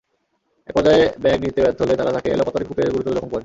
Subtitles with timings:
[0.69, 3.39] একপর্যায়ে ব্যাগ নিতে ব্যর্থ হলে তারা তাঁকে এলোপাতাড়ি কুপিয়ে গুরুতর জখম করে।